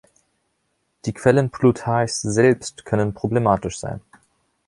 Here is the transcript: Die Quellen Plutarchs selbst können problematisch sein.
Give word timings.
Die 1.05 1.13
Quellen 1.13 1.51
Plutarchs 1.51 2.21
selbst 2.23 2.85
können 2.85 3.13
problematisch 3.13 3.77
sein. 3.77 4.01